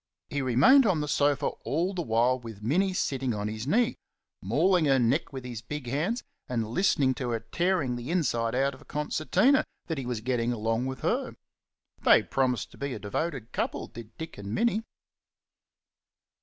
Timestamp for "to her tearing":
7.13-7.95